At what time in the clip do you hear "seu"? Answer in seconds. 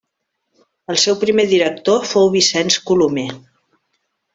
1.03-1.19